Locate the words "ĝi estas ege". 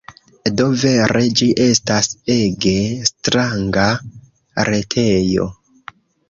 1.41-2.73